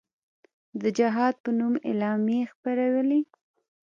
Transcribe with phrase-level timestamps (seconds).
[0.81, 3.21] د جهاد په نوم اعلامیې خپرولې.